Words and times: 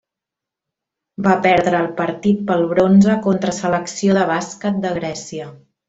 Va 1.27 1.35
perdre 1.47 1.81
el 1.87 1.91
partit 2.01 2.39
pel 2.49 2.65
bronze 2.73 3.19
contra 3.29 3.55
Selecció 3.61 4.17
de 4.21 4.25
bàsquet 4.35 4.85
de 4.89 4.97
Grècia. 5.01 5.53